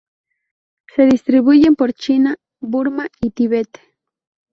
[0.95, 3.69] Se distribuyen por China, Burma y Tíbet.